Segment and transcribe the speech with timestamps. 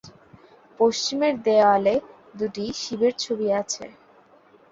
[0.79, 1.95] পশ্চিমের দেওয়ালে
[2.35, 3.85] দুটি শিবের ছবি আছে।